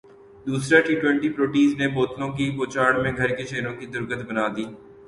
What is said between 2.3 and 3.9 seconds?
کی بوچھاڑمیں گھر کے شیروں کی